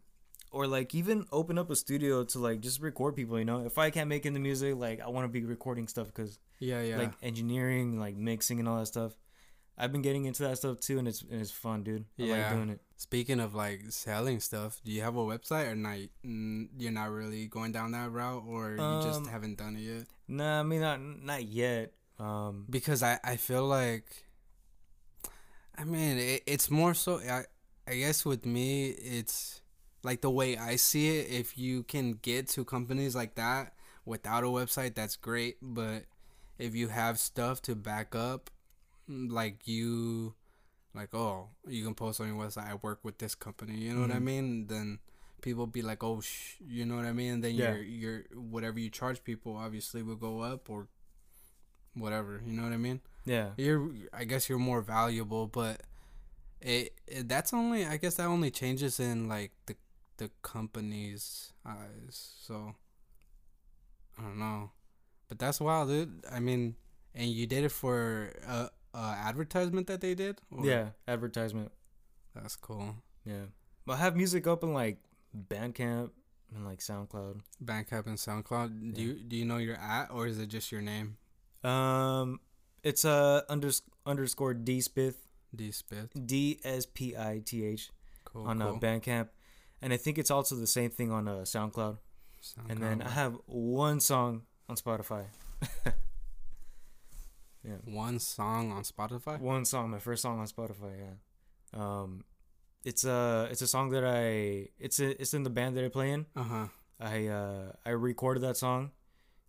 [0.51, 3.77] or like even open up a studio to like just record people you know if
[3.77, 6.81] i can't make into music like i want to be recording stuff because Yeah.
[6.81, 6.97] Yeah.
[6.97, 9.13] like engineering like mixing and all that stuff
[9.77, 12.29] i've been getting into that stuff too and it's and it's fun dude i like
[12.29, 12.53] Yeah.
[12.55, 15.99] doing it Speaking of like selling stuff, do you have a website or not?
[16.21, 20.03] You're not really going down that route, or you just Um, haven't done it yet?
[20.27, 24.03] nah i mean not not yet um Because I I feel like,
[25.77, 27.19] I mean, it, it's more so.
[27.19, 27.45] I
[27.87, 29.61] I guess with me, it's
[30.03, 31.29] like the way I see it.
[31.29, 33.73] If you can get to companies like that
[34.05, 35.57] without a website, that's great.
[35.61, 36.05] But
[36.57, 38.49] if you have stuff to back up,
[39.09, 40.33] mm, like you,
[40.93, 42.69] like oh, you can post on your website.
[42.69, 43.77] I work with this company.
[43.77, 44.23] You know what I Mhm.
[44.23, 44.67] mean?
[44.67, 44.99] Then
[45.41, 47.33] people be like, oh, sh-, you know what I mean?
[47.35, 47.73] And then Yeah.
[47.75, 50.87] your your whatever you charge people obviously will go up or
[51.93, 52.41] whatever.
[52.45, 53.01] You know what I mean?
[53.25, 55.81] yeah You're I guess you're more valuable, but
[56.61, 59.75] it, it that's only I guess that only changes in like the
[60.19, 62.33] the company's eyes.
[62.39, 62.75] So
[64.17, 64.71] I don't know,
[65.27, 66.23] but that's wild, dude.
[66.31, 66.75] I mean,
[67.15, 70.39] and you did it for a, a advertisement that they did.
[70.51, 71.71] Or- yeah advertisement
[72.35, 72.95] that's cool.
[73.25, 73.49] yeah
[73.85, 74.97] but i have music up in like
[75.35, 76.11] bandcamp
[76.55, 78.93] and like soundcloud Bandcamp and SoundCloud.
[78.95, 79.07] Do Yeah.
[79.07, 81.17] you do you know your at or is it just your name?
[81.63, 82.39] um
[82.83, 85.15] it's uh unders- underscore d spith
[85.55, 86.09] D Spith.
[86.13, 87.89] D S P I T H
[88.25, 88.45] Cool.
[88.47, 88.73] on uh.
[88.73, 89.29] Bandcamp,
[89.81, 91.97] and I think it's also the same thing on uh, SoundCloud.
[92.69, 95.25] And then I have one song on Spotify.
[97.63, 99.39] yeah, one song on Spotify.
[99.39, 100.93] one song, my first song on Spotify.
[100.99, 102.23] Yeah, um,
[102.85, 105.89] it's a it's a song that I it's a, it's in the band that I
[105.89, 106.25] play in.
[106.35, 106.67] Uh huh.
[106.99, 108.91] I uh I recorded that song,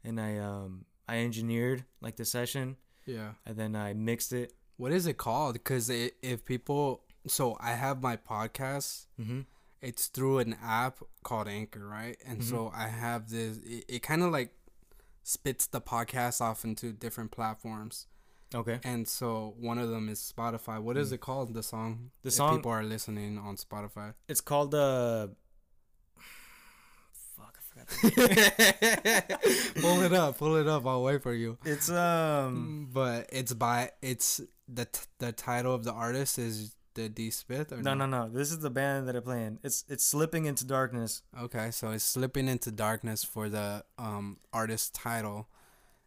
[0.05, 3.33] and I um I engineered like the session, Yeah.
[3.47, 4.53] and then I mixed it.
[4.77, 5.55] What is it called?
[5.55, 9.07] Because if people, so I have my podcast.
[9.21, 9.41] Mm-hmm.
[9.83, 12.17] It's through an app called Anchor, right?
[12.27, 13.59] And so I have this.
[13.59, 14.53] It, it kind of like
[15.23, 18.07] spits the podcast off into different platforms.
[18.55, 18.81] Okay.
[18.85, 20.81] And so one of them is Spotify.
[20.83, 21.55] What is it called?
[21.55, 22.11] The song.
[22.23, 24.15] The if song- people are listening on Spotify.
[24.29, 25.29] It's called uh.
[27.37, 29.41] Fuck, I forgot.
[29.81, 30.39] pull it up.
[30.39, 30.87] Pull it up.
[30.87, 31.59] I'll wait for you.
[31.65, 32.89] It's um.
[32.93, 37.73] But it's by it's the t- the title of the artist is the D Spith
[37.73, 38.29] or No, no, no.
[38.29, 39.59] This is the band that I play in.
[39.63, 41.23] It's it's slipping into darkness.
[41.41, 45.49] Okay, so it's slipping into darkness for the um artist title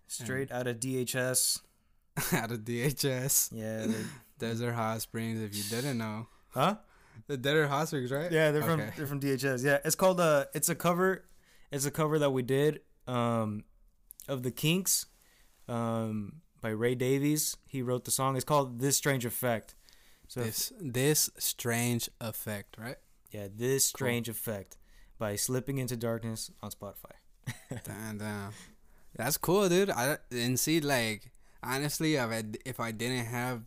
[0.08, 1.62] Straight out of DHS.
[2.34, 3.88] out of DHS Yeah.
[4.40, 5.42] Desert Hot Springs.
[5.42, 6.76] If you didn't know, huh?
[7.28, 8.32] the Desert Hot Springs, right?
[8.32, 9.64] Yeah, they're from they're from DHS.
[9.64, 11.26] Yeah, it's called uh it's a cover.
[11.72, 13.64] It's a cover that we did um
[14.28, 15.06] of the Kinks
[15.68, 17.58] um by Ray Davies.
[17.68, 18.36] He wrote the song.
[18.36, 19.76] It's called This Strange Effect.
[20.28, 22.98] So if- This this strange effect, right?
[23.32, 24.78] yeah, This Strange Effect
[25.18, 27.16] by Slipping into Darkness on Spotify.
[27.84, 28.52] damn, damn.
[29.16, 29.90] That's cool, dude.
[29.90, 31.32] I and see like
[31.62, 33.64] honestly, if I if I didn't have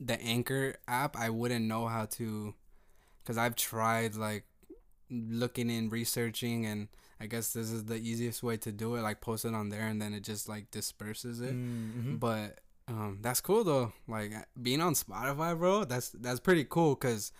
[0.00, 2.54] the Anchor app, I wouldn't know how to,
[3.22, 4.44] because I've tried like
[5.10, 6.88] looking and researching, and
[7.20, 9.02] I guess this is the easiest way to do it.
[9.02, 11.54] Like post it on there, and then it just like disperses it.
[11.54, 12.16] Mm-hmm.
[12.16, 13.92] But um, that's cool though.
[14.08, 15.84] Like being on Spotify, bro.
[15.84, 16.94] That's that's pretty cool.
[16.96, 17.32] Cause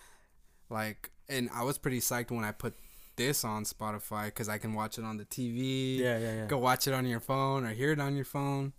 [0.70, 2.74] like, and I was pretty psyched when I put
[3.16, 5.98] this on Spotify because I can watch it on the TV.
[5.98, 6.46] Yeah, yeah, yeah.
[6.46, 8.72] Go watch it on your phone or hear it on your phone.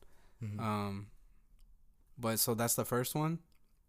[0.44, 0.60] Mhm.
[0.60, 1.08] Um,
[2.18, 3.40] but so that's the first one.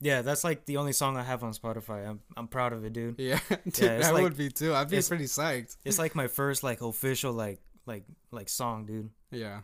[0.00, 2.06] Yeah, that's like the only song I have on Spotify.
[2.06, 3.18] I'm I'm proud of it, dude.
[3.18, 4.74] Yeah, dude, Yeah, that like- would be too.
[4.74, 5.76] I'd be pretty psyched.
[5.84, 9.10] It's like my first like official like like like song, dude.
[9.30, 9.62] Yeah.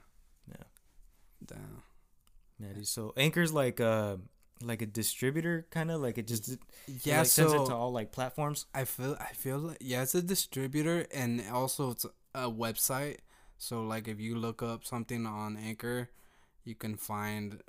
[0.49, 0.65] Yeah.
[1.45, 1.83] Damn.
[2.63, 2.87] Yeah, dude.
[2.87, 4.17] So Anchor's like uh
[4.63, 6.61] like a distributor kind of like it just it,
[7.03, 7.19] Yeah.
[7.19, 8.67] like, sends it to all like platforms.
[8.75, 13.19] I feel I feel like yeah, it's a distributor and also it's a website.
[13.59, 16.11] So like if you look up something on Anchor,
[16.65, 17.61] you can find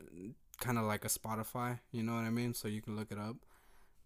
[0.60, 1.79] kind of like a Spotify.
[1.91, 2.53] You know what I mean?
[2.53, 3.38] So you can look it up.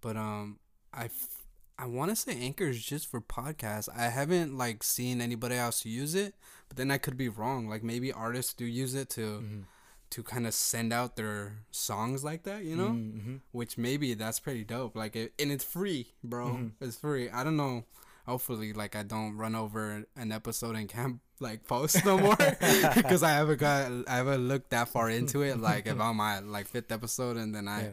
[0.02, 0.60] But um,
[0.94, 1.44] I f-
[1.80, 3.90] I want to say Anchor is just for podcasts.
[3.96, 6.34] I haven't like seen anybody else use it,
[6.70, 7.68] but then I could be wrong.
[7.68, 9.62] Like maybe artists do use it to Mm-hmm.
[10.12, 12.64] To kind of send out their songs like that.
[12.64, 13.36] You know Mm-hmm.
[13.52, 14.96] which maybe that's pretty dope.
[14.96, 16.48] Like, it, and it's free, bro.
[16.48, 16.72] Mhm.
[16.82, 17.30] It's free.
[17.30, 17.84] I don't know.
[18.26, 22.36] Hopefully, like I don't run over an episode and can't like post no more
[22.96, 25.60] because I haven't got I haven't looked that far into it.
[25.60, 27.90] Like if I'm at like fifth episode and then I Yeah.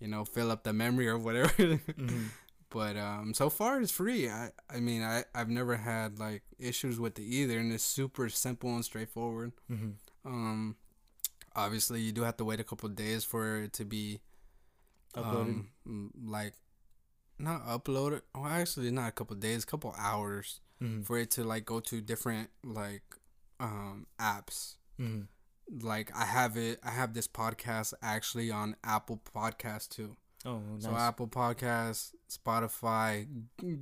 [0.00, 1.52] you know fill up the memory or whatever.
[1.52, 2.24] Mm-hmm.
[2.70, 4.28] but um, so far it's free.
[4.28, 8.28] I I mean I I've never had like issues with it either, and it's super
[8.28, 9.52] simple and straightforward.
[9.70, 9.90] Mm-hmm.
[10.24, 10.76] Um,
[11.56, 14.20] obviously you do have to wait a couple of days for it to be
[15.16, 15.64] Uploaded.
[15.86, 16.54] um, like
[17.38, 18.22] not uploaded.
[18.34, 21.02] Well, actually, not a couple of days, couple hours Mm-hmm.
[21.02, 23.02] for it to like go to different like
[23.58, 24.76] um apps.
[24.98, 25.86] Mm-hmm.
[25.86, 26.80] Like I have it.
[26.82, 30.16] I have this podcast actually on Apple Podcast too.
[30.46, 30.84] Oh, nice.
[30.84, 33.26] So Apple Podcasts, Spotify,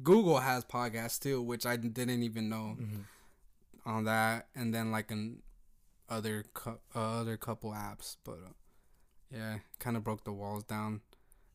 [0.02, 3.02] Google has podcasts too, which I didn't even know mm-hmm.
[3.88, 5.40] on that, and then like an
[6.08, 8.52] other cou- uh, other couple apps, but uh,
[9.30, 11.00] yeah, kind of broke the walls down,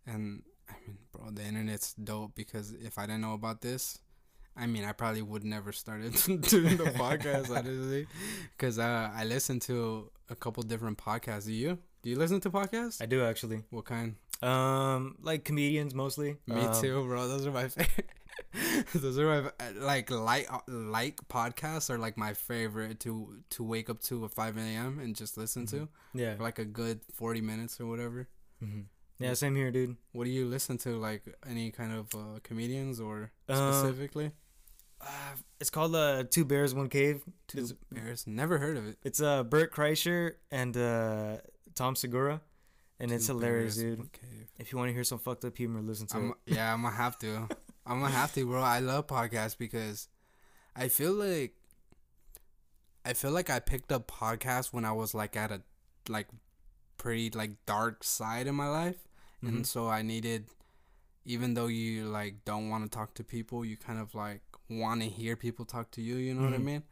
[0.06, 4.00] and I mean, bro, the internet's dope because if I didn't know about this,
[4.56, 8.08] I mean, I probably would never started doing the podcast honestly,
[8.58, 11.46] because uh, I listen to a couple different podcasts.
[11.46, 11.80] Do you?
[12.04, 13.02] Do you listen to podcasts?
[13.02, 13.64] I do actually.
[13.72, 14.16] what kind?
[14.42, 16.36] Um, like comedians mostly.
[16.48, 17.28] Me Um, too, bro.
[17.30, 18.10] Those are my favorite.
[18.94, 24.02] Those are my like light like podcasts are like my favorite to to wake up
[24.04, 25.00] to at five a.m.
[25.00, 26.36] and just listen to Yeah.
[26.36, 28.28] for like a good forty minutes or whatever.
[28.64, 28.82] Mm-hmm.
[29.20, 29.96] Yeah, same here, dude.
[30.12, 30.98] What do you listen to?
[30.98, 34.32] Like any kind of uh, comedians or Uh, specifically?
[35.02, 37.24] Uh, it's called uh, Two Bears, One Cave.
[37.48, 38.26] Two it's- Bears.
[38.28, 38.98] Never heard of it.
[39.04, 41.38] It's uh Bert Kreischer and uh
[41.76, 42.42] Tom Segura,
[43.00, 44.10] and it's hilarious, Bears, dude.
[44.60, 46.56] If you want to hear some fucked up humor, listen to I'm, it.
[46.56, 47.48] yeah, I'm gonna have to.
[47.86, 48.62] I'm gonna have to, bro.
[48.62, 50.08] I love podcasts because
[50.76, 51.56] I feel like
[53.06, 55.62] I feel like I picked up podcasts when I was like at a
[56.08, 56.28] like
[56.98, 59.08] pretty like dark side in my life,
[59.44, 59.48] Mhm.
[59.50, 60.48] and so I needed,
[61.26, 65.02] even though you like don't want to talk to people, you kind of like want
[65.02, 66.16] to hear people talk to you.
[66.16, 66.64] You know what I Mhm.
[66.64, 66.84] mean?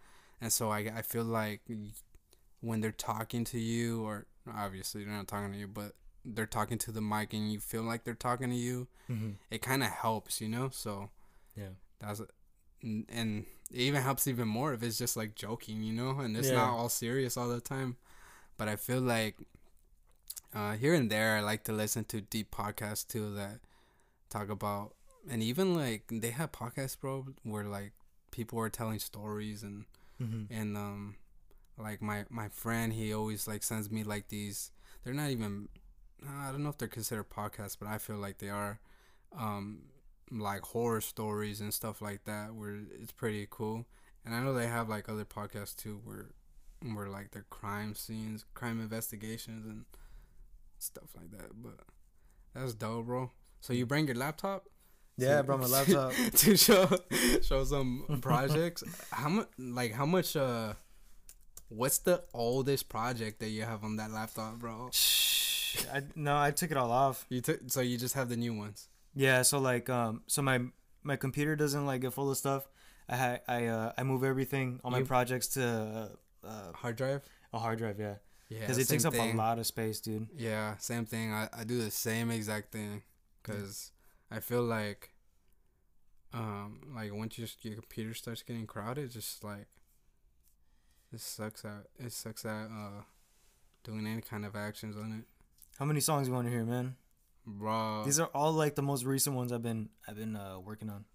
[0.41, 1.61] And so I I feel like
[2.59, 6.77] when they're talking to you, or obviously they're not talking to you, but they're talking
[6.79, 9.31] to the mic and you feel like they're talking to you Mm-hmm.
[9.49, 10.69] it kind of helps, you know.
[10.71, 11.09] So
[11.55, 11.73] Yeah.
[11.99, 12.21] that's
[12.81, 16.37] and and it even helps even more if it's just like joking, you know, and
[16.37, 16.55] it's Yeah.
[16.55, 17.97] not all serious all the time.
[18.57, 19.35] But I feel like
[20.53, 23.59] uh, here and there, I like to listen to deep podcasts too that
[24.29, 24.93] talk about,
[25.29, 27.93] and even like they have podcasts, bro, where like
[28.31, 29.85] people are telling stories and
[30.21, 30.53] Mm-hmm.
[30.53, 31.15] and um
[31.79, 34.69] like my my friend he always like sends me like these
[35.03, 35.67] they're not even
[36.29, 38.79] i don't know if they're considered podcasts but i feel like they are
[39.37, 39.79] um
[40.31, 43.85] like horror stories and stuff like that where it's pretty cool
[44.25, 46.27] and i know they have like other podcasts too where
[46.93, 49.85] where like they're crime scenes crime investigations and
[50.79, 51.79] stuff like that but
[52.53, 54.65] that's dope bro so you bring your laptop
[55.17, 56.13] Yeah, I to- brought my laptop.
[56.13, 56.87] to show
[57.43, 58.83] show some projects.
[59.11, 59.49] how much?
[59.59, 60.35] Like how much?
[60.35, 60.73] Uh,
[61.69, 64.89] what's the oldest project that you have on that laptop, bro?
[65.93, 67.25] I no, I took it all off.
[67.29, 68.87] You took so you just have the new ones.
[69.13, 70.59] Yeah, so like um, so my
[71.03, 72.67] my computer doesn't like get full of stuff.
[73.09, 75.63] I ha- I uh I move everything all my You- projects to
[76.43, 77.23] uh, uh, Hard drive.
[77.53, 77.99] a hard drive.
[77.99, 78.15] Yeah,
[78.49, 79.33] Yeah, because it takes same up thing.
[79.33, 80.27] a lot of space, dude.
[80.35, 81.33] Yeah, same thing.
[81.33, 83.03] I, I do the same exact thing
[83.41, 83.91] because
[84.29, 85.11] I feel like,
[86.33, 89.67] um, like once your your computer starts getting crowded, just like
[91.11, 91.87] it sucks out.
[91.99, 93.01] it sucks out uh
[93.83, 95.25] doing any kind of actions on it,
[95.79, 96.95] How many songs you want to hear, man?
[97.45, 98.03] bro.
[98.05, 101.05] These are all like the most recent ones I've been I've been uh, working on.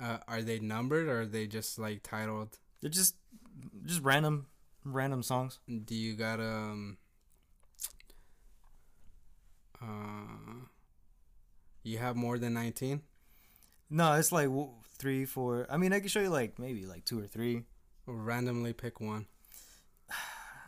[0.00, 2.58] Uh, are they numbered or are they just like titled?
[2.80, 3.16] They're just
[3.84, 4.46] just random
[4.84, 5.60] random songs.
[5.68, 6.96] Do you got um
[9.80, 10.64] uh
[11.82, 13.02] you have more than 19?
[13.90, 15.66] No, it's like w- three, four.
[15.68, 17.64] I mean, I can show you like maybe like two or three.
[18.06, 19.26] Randomly pick one.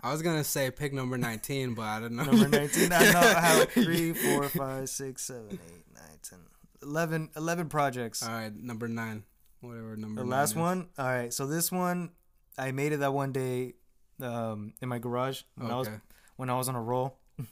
[0.05, 2.25] I was gonna say pick number nineteen, but I don't know.
[2.25, 2.93] Number 19.
[2.93, 5.59] I know have 3, 4, 5, 6, 7, 8,
[5.95, 6.39] 9, 10,
[6.83, 8.23] 11, 11 projects.
[8.23, 9.25] All right, number nine,
[9.61, 10.21] whatever number.
[10.21, 10.57] the nine last is.
[10.57, 10.89] one.
[10.99, 11.33] All right.
[11.33, 12.11] So this one,
[12.59, 13.75] I made it that one day
[14.21, 15.89] um, in my garage when I was
[16.37, 17.19] when I was on a roll.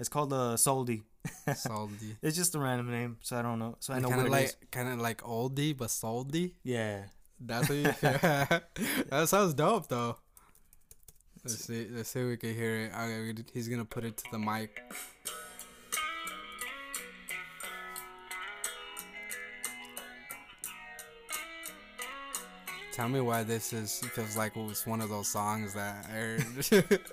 [0.00, 1.02] It's called uh, Soldi.
[1.54, 2.16] salty.
[2.22, 3.76] It's just a random name, so I don't know.
[3.78, 4.56] So I know Kind what of it like, is.
[4.72, 6.56] kind of like oldie but salty.
[6.64, 7.02] Yeah.
[7.38, 7.94] That's what you.
[8.02, 8.58] Yeah.
[9.10, 10.16] that sounds dope though.
[11.44, 11.88] Let's see.
[11.90, 12.92] Let's see if we can hear it.
[12.94, 14.82] Okay, he's gonna put it to the mic.
[22.92, 26.12] Tell me why this is feels like it was one of those songs that I
[26.12, 27.00] heard.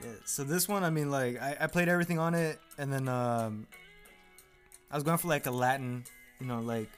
[0.00, 3.08] Yeah, so this one, I mean, like I, I played everything on it, and then
[3.08, 3.66] um,
[4.90, 6.04] I was going for like a Latin,
[6.40, 6.88] you know, like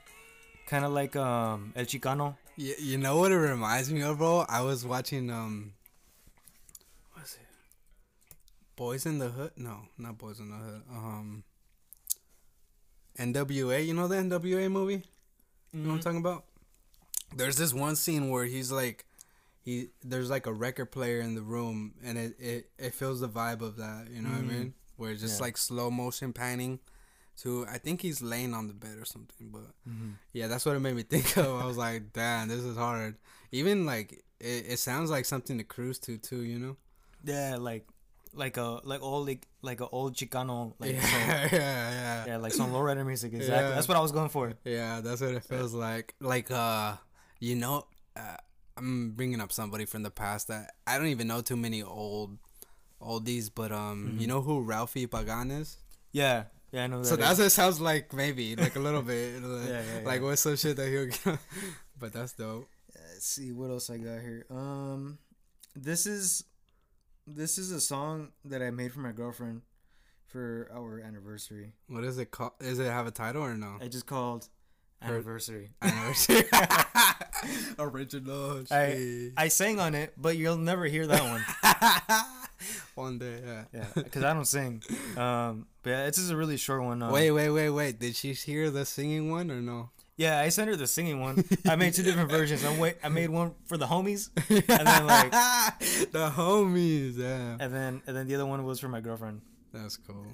[0.66, 2.37] kind of like um El Chicano.
[2.56, 4.44] You, you know what it reminds me of, bro?
[4.48, 5.72] I was watching um,
[7.14, 7.40] what's it?
[8.76, 9.52] Boys in the Hood?
[9.56, 10.82] No, not Boys in the Hood.
[10.90, 11.44] Um,
[13.18, 13.84] NWA.
[13.86, 15.02] You know the NWA movie?
[15.72, 16.44] You know what I'm talking about?
[17.34, 19.04] There's this one scene where he's like,
[19.62, 23.28] he there's like a record player in the room, and it it, it feels the
[23.28, 24.08] vibe of that.
[24.10, 24.46] You know what I Mhm.
[24.48, 24.74] mean?
[24.96, 25.44] Where it's just Yeah.
[25.46, 26.80] like slow motion panning.
[27.38, 30.10] To I think he's laying on the bed or something, but Mm-hmm.
[30.32, 31.60] yeah, that's what it made me think of.
[31.60, 33.16] I was like, damn, this is hard.
[33.52, 36.42] Even like it, it sounds like something to cruise to too.
[36.42, 36.76] You know?
[37.24, 37.86] Yeah, like
[38.34, 41.20] like a like old like like a old Chicano like yeah, song.
[41.58, 42.24] yeah, yeah.
[42.26, 43.70] yeah like some lowrider music exactly.
[43.70, 43.74] Yeah.
[43.74, 44.52] That's what I was going for.
[44.64, 46.14] Yeah, that's what it feels like.
[46.20, 46.96] Like, uh,
[47.40, 48.36] you know, uh,
[48.76, 52.38] I'm bringing up somebody from the past that I don't even know too many old
[53.00, 54.28] oldies, but um, you Mhm.
[54.28, 55.78] know who Ralfi Pagan is?
[56.12, 57.06] Yeah, yeah, I know that.
[57.06, 57.20] so is.
[57.20, 60.42] that's what it sounds like, maybe like a little bit, like, Yeah, yeah, like what's
[60.42, 61.38] some shit that he'll get.
[61.98, 62.68] but that's dope.
[62.94, 64.46] Let's see what else I got here.
[64.50, 65.18] Um,
[65.74, 66.44] this is
[67.26, 69.62] this is a song that I made for my girlfriend
[70.26, 71.72] for our anniversary.
[71.88, 72.52] What is it called?
[72.61, 73.76] Does it have a title or no?
[73.80, 74.48] I just called
[75.02, 75.70] Her- anniversary.
[75.83, 76.44] Anniversary.
[77.78, 78.64] Original.
[78.70, 79.30] I.
[79.37, 81.44] I sang on it, but you'll never hear that one.
[82.94, 83.64] One day, yeah.
[83.72, 84.82] yeah, because I don't sing.
[85.16, 87.02] Um, but yeah, it's just a really short one.
[87.02, 87.98] Um, Wait, wait, wait, wait.
[87.98, 89.90] Did she hear the singing one or no?
[90.16, 91.42] Yeah, I sent her the singing one.
[91.66, 92.62] I made two different versions.
[92.62, 92.96] I wait.
[93.02, 95.30] I made one for the homies, and then like,
[96.12, 97.56] the homies, yeah.
[97.58, 99.40] and then and then the other one was for my girlfriend.
[99.72, 100.26] That's cool.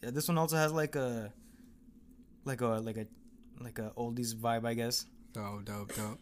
[0.00, 1.32] Yeah, this one also has like a,
[2.44, 3.06] like a like a,
[3.60, 5.06] like a oldies vibe, I guess.
[5.32, 6.20] Dope, dope, dope.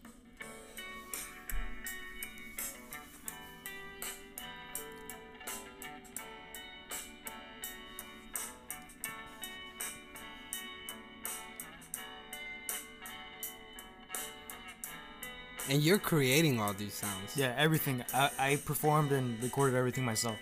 [15.71, 17.37] And you're creating all these sounds.
[17.37, 18.03] Yeah, everything.
[18.13, 20.35] I, I performed and recorded everything myself.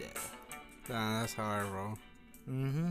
[0.00, 0.06] Yeah.
[0.88, 1.98] Nah, that's hard, bro.
[2.48, 2.90] Mm-hmm.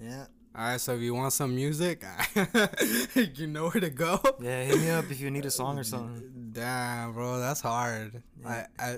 [0.00, 0.24] Yeah.
[0.56, 2.02] Alright, so if you want some music,
[3.14, 4.18] you know where to go.
[4.40, 6.52] Yeah, hit me up if you need a song or something.
[6.52, 8.22] Damn, bro, that's hard.
[8.40, 8.66] Yeah.
[8.78, 8.96] I, I,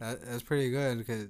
[0.00, 1.28] that, that's pretty good because,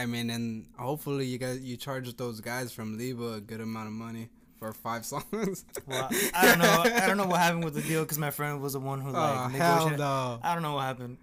[0.00, 3.88] I mean, and hopefully you guys you charge those guys from Liba a good amount
[3.88, 5.64] of money for five songs.
[5.86, 6.82] Well, I don't know.
[7.02, 9.10] I don't know what happened with the deal because my friend was the one who
[9.10, 10.40] like oh hell no!
[10.42, 11.18] I don't know what happened.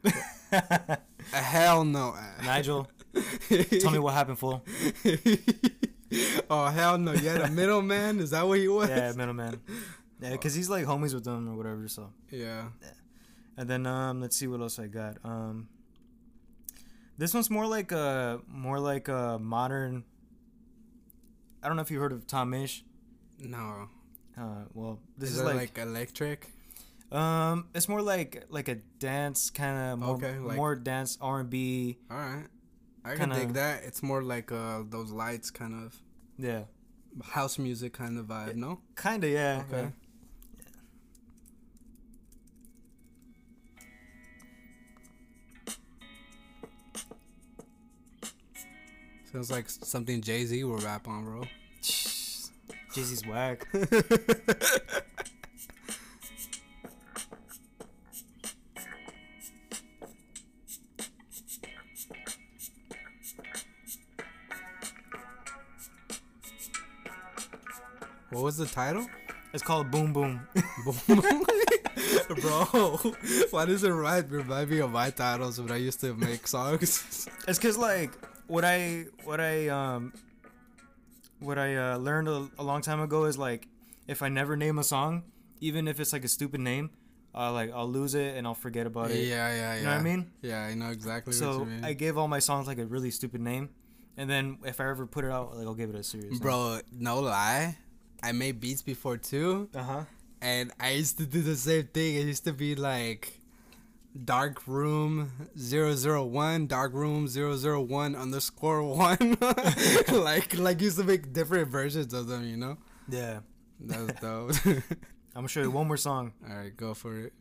[1.32, 2.16] Hell no!
[2.44, 2.88] Nigel,
[3.82, 4.64] tell me what happened, fool.
[6.50, 7.14] oh hell no!
[7.14, 8.20] You had a middleman?
[8.20, 8.90] Is that what he was?
[8.90, 9.60] Yeah, middleman.
[10.22, 11.88] Yeah, because he's like homies with them or whatever.
[11.88, 12.70] So, Yeah.
[13.58, 15.18] and then um, let's see what else I got.
[15.24, 15.68] Um,
[17.18, 20.04] this one's more like a more like a modern.
[21.64, 22.82] I don't know if you heard of Tom Misch.
[23.40, 23.90] No.
[24.38, 26.48] Uh, well, this is, is, it like, like, electric?
[27.12, 31.40] um, it's more like like a dance kind of more, Okay, like- more dance R
[31.42, 31.98] and B.
[32.12, 32.46] All right.
[33.04, 33.84] I can Kinda- dig that.
[33.84, 35.96] It's more like uh those lights kind of
[36.38, 36.64] Yeah,
[37.24, 38.80] house music kind of vibe, no?
[38.96, 39.64] kind of yeah.
[39.70, 39.82] Okay.
[39.84, 39.90] yeah.
[49.36, 51.42] Sounds like something Jay Z will rap on, bro.
[51.82, 53.68] Jay Z's whack.
[68.30, 69.06] what was the title?
[69.54, 70.48] It's called Boom Boom.
[72.42, 72.96] bro,
[73.50, 77.28] why does it remind, remind me of my titles when I used to make songs?
[77.50, 78.12] It's cause like
[78.48, 80.14] what I what I um
[81.40, 83.68] what I uh, learned a, a long time ago is like
[84.08, 85.24] if I never name a song,
[85.60, 86.92] even if it's like a stupid name,
[87.34, 89.26] uh, like I'll lose it and I'll forget about it.
[89.28, 89.56] yeah, yeah.
[89.56, 89.76] Yeah.
[89.78, 90.32] You know what I mean?
[90.42, 91.84] Yeah, I know exactly what So you mean.
[91.86, 93.70] I gave all my songs like a really stupid name,
[94.18, 96.40] and then if I ever put it out, like I'll give it a serious.
[96.40, 97.78] Bro, no lie.
[98.24, 100.04] I made beats before too, Uh huh.
[100.42, 102.16] and I used to do the same thing.
[102.16, 103.40] It used to be like
[104.24, 109.38] dark room 001 dark room 001 underscore 1
[110.14, 112.78] like like used to make different versions of them you know
[113.10, 113.40] Yeah.
[113.82, 114.66] that was dope
[115.36, 116.32] I'm gonna show you one more song.
[116.50, 117.34] all right go for it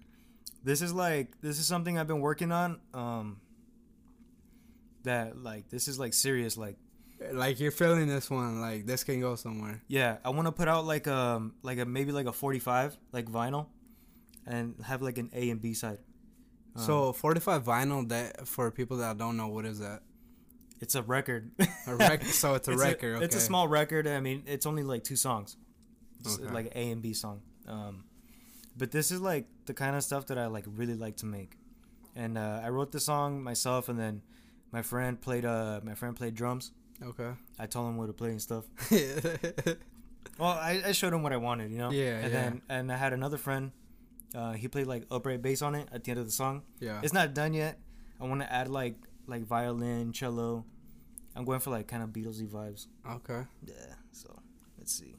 [0.64, 2.81] This is like this is something I've been working on.
[2.93, 3.41] Um.
[5.05, 6.57] That like this is like serious.
[6.57, 6.77] Like
[7.33, 10.66] like you're feeling this one like this can go somewhere yeah, I want to put
[10.66, 13.66] out like um like a maybe like a 45 like vinyl,
[14.47, 15.99] and have like an A and B side.
[16.77, 20.03] Um, so 45 vinyl that for people that don't know what is that
[20.81, 21.51] it's a record.
[21.87, 24.07] a rec- so it's a it's record okay It's a small record.
[24.07, 25.57] I mean, it's only like two songs.
[26.20, 26.53] It's Okay.
[26.53, 27.43] like A and B song.
[27.68, 28.05] Um,
[28.77, 31.57] but this is like the kind of stuff that I like really like to make.
[32.16, 34.22] And uh, I wrote the song myself, and then
[34.72, 35.45] my friend played.
[35.45, 36.72] Uh, my friend played drums.
[37.03, 38.64] okay I told him what to play and stuff.
[40.39, 41.91] Well, I, I showed him what I wanted, you know.
[41.93, 42.41] Yeah, And yeah.
[42.43, 43.70] then and I had another friend.
[44.35, 46.62] Uh, he played like upright bass on it at the end of the song.
[46.80, 47.78] yeah It's not done yet.
[48.20, 50.64] I want to add like like violin, cello.
[51.37, 52.87] I'm going for like kind of Beatlesy vibes.
[53.09, 53.95] okay Yeah.
[54.12, 54.28] So
[54.78, 55.14] let's see.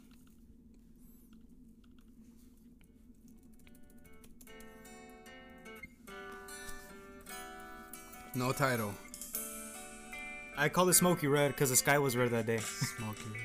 [8.35, 8.93] no title
[10.57, 12.59] I call it smoky red because the sky was red that day.
[12.59, 13.39] smoky Yeah,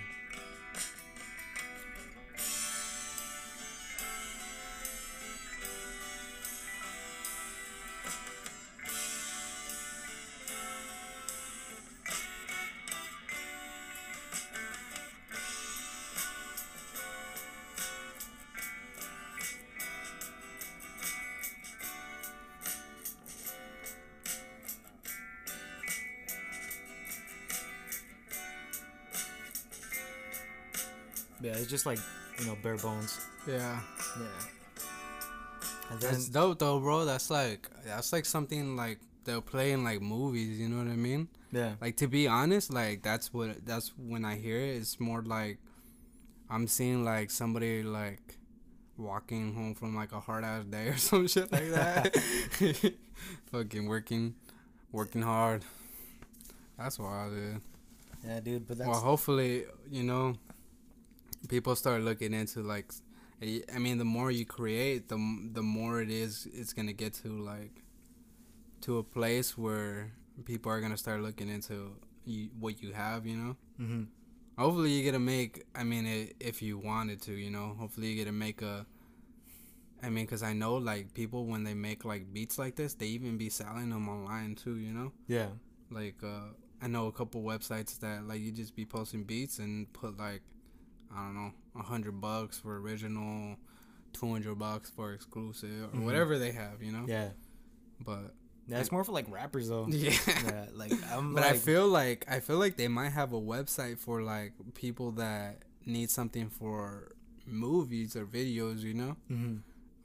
[31.81, 31.99] just like
[32.39, 33.19] you know bare bones.
[33.47, 33.81] yeah
[34.19, 34.27] Yeah.
[35.91, 37.05] And then That's dope though, bro.
[37.05, 40.61] That's like that's like something like they'll play in like movies.
[40.61, 41.29] You know what I mean?
[41.53, 44.77] yeah, Like to be honest, like that's what that's when I hear it.
[44.77, 45.59] It's more like
[46.51, 48.39] I'm seeing like somebody like
[48.97, 52.15] walking home from like a hard ass day or some shit like that.
[53.53, 54.35] Fucking working,
[54.93, 55.65] working hard.
[56.79, 57.61] That's wild, dude.
[58.25, 58.69] yeah, dude.
[58.69, 60.37] But that's Well, hopefully, you know,
[61.49, 62.93] people start looking into like,
[63.43, 65.17] I mean, the more you create, the
[65.53, 67.83] the more it is, it's gonna get to like,
[68.83, 70.13] to a place where
[70.45, 73.57] people are gonna start looking into you, what you have, you know.
[73.77, 74.03] hmm
[74.59, 75.65] Hopefully, you get to make.
[75.75, 77.75] I mean, i if you wanted to, you know.
[77.79, 78.85] Hopefully, you get to make a.
[80.03, 83.07] I mean, cause I know like people when they make like beats like this, they
[83.07, 85.49] even be selling them online too, you know yeah,
[85.91, 89.93] like uh I know a couple websites that like you just be posting beats and
[89.93, 90.43] put like
[91.15, 93.57] I don't know a hundred bucks for original,
[94.13, 96.05] two hundred bucks for exclusive or Mhm.
[96.05, 97.05] whatever they have, you know.
[97.07, 97.31] yeah.
[98.05, 98.35] But
[98.67, 99.87] Yeah, it's more for like rappers though.
[99.91, 100.13] yeah,
[100.45, 103.41] yeah, like I'm but like, I feel like I feel like they might have a
[103.41, 107.13] website for like people that need something for
[107.47, 109.17] movies or videos, you know.
[109.29, 109.57] hmm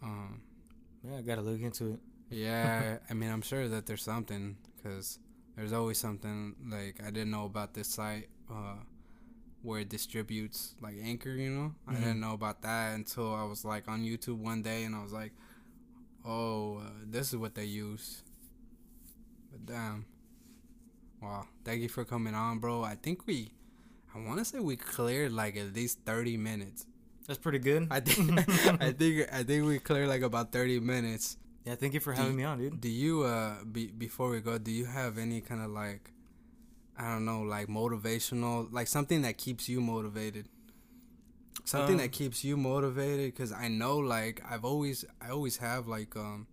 [0.02, 0.42] Um,
[1.04, 2.00] yeah, I gotta look into it.
[2.30, 5.20] yeah, I mean I'm sure that there's something because
[5.56, 8.78] there's always something like I didn't know about this site uh,
[9.66, 11.32] where it distributes like Anchor.
[11.32, 12.00] You know, I Mhm.
[12.00, 15.12] didn't know about that until I was like on YouTube one day and I was
[15.12, 15.34] like,
[16.24, 18.24] oh, uh, this is what they use.
[19.52, 20.06] But damn,
[21.22, 21.48] wow!
[21.64, 22.84] Thank you for coming on, bro.
[22.84, 23.52] I think we,
[24.14, 26.86] I want to say we cleared like at least thirty minutes.
[27.28, 27.88] That's pretty good.
[27.90, 28.38] I think,
[28.82, 31.38] I think, I think we cleared like about thirty minutes.
[31.66, 32.80] yeah, thank you for having me on, dude.
[32.82, 36.12] Do you uh be, before we go, do you have any kind of like
[36.98, 40.48] I don't know, like motivational, like something that keeps you motivated?
[41.64, 45.88] Something Um, that keeps you motivated cuz I know like I've always I always have
[45.88, 46.48] like um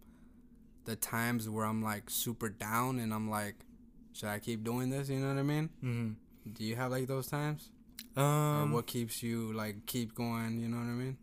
[0.85, 3.57] the times where I'm like super down and I'm like
[4.13, 5.71] should I keep doing this, you know what I mean?
[5.83, 6.53] Mm-hmm.
[6.53, 7.71] Do you have like those times?
[8.17, 8.25] Um,
[8.73, 11.17] or what keeps you like keep going, you know what I mean?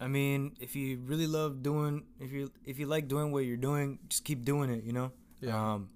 [0.00, 3.56] I mean, if you really love doing, if you if you like doing what you're
[3.56, 4.84] doing, just keep doing it.
[4.84, 5.12] You know.
[5.40, 5.74] Yeah.
[5.74, 5.90] Um,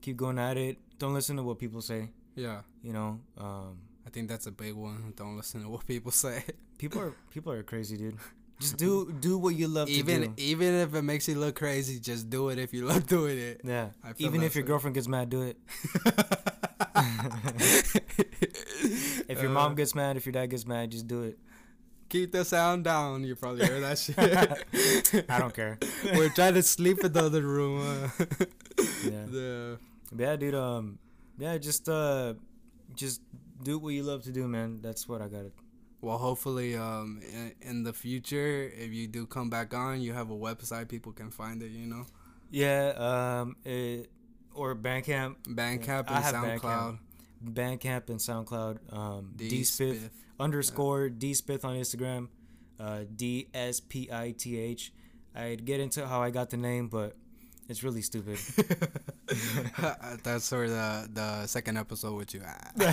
[0.00, 0.78] keep going at it.
[0.98, 2.10] Don't listen to what people say.
[2.34, 2.60] yeah.
[2.82, 3.20] You know.
[3.36, 5.12] Um, I think that's a big one.
[5.16, 6.44] Don't listen to what people say.
[6.78, 8.16] people are people are crazy, dude.
[8.60, 10.32] Just do do what you love to even do.
[10.36, 13.60] even if it makes you look crazy, just do it if you love doing it.
[13.62, 13.90] Yeah.
[14.18, 15.56] Even if your girlfriend gets mad, do it.
[19.28, 21.38] If your Uh, mom gets mad, if your dad gets mad, just do it.
[22.08, 23.24] Keep the sound down.
[23.24, 24.18] You probably heard that shit.
[25.30, 25.78] I don't care.
[26.14, 27.80] We're trying to sleep in the other room.
[27.82, 28.08] Uh,
[29.04, 29.26] Yeah.
[29.30, 29.74] yeah.
[30.16, 30.54] Yeah, dude.
[30.54, 30.98] Um,
[31.38, 32.34] yeah, just uh,
[32.94, 33.20] just
[33.62, 34.80] do what you love to do, man.
[34.80, 35.44] That's what I got.
[36.00, 40.30] Well, hopefully, um, in, in the future, if you do come back on, you have
[40.30, 41.70] a website people can find it.
[41.70, 42.06] You know,
[42.50, 42.92] Yeah.
[42.96, 43.56] Um.
[43.64, 44.10] It,
[44.54, 45.36] or Bandcamp.
[45.46, 46.98] Bandcamp and have SoundCloud.
[47.44, 48.92] Bandcamp and SoundCloud.
[48.92, 49.32] Um.
[49.36, 50.10] D D Spith Spith.
[50.40, 52.28] underscore D Spith on Instagram.
[52.80, 53.04] Uh.
[53.14, 54.92] D S P I T H.
[55.34, 57.14] I'd get into how I got the name, but
[57.68, 58.38] it's really stupid.
[60.24, 62.42] That's for the the second episode with you.
[62.80, 62.86] All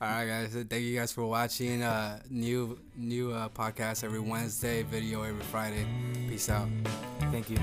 [0.00, 0.56] right, guys.
[0.68, 1.82] Thank you guys for watching.
[1.82, 5.86] Uh, new new uh, podcast every Wednesday, video every Friday.
[6.28, 6.68] Peace out.
[7.30, 7.58] Thank you.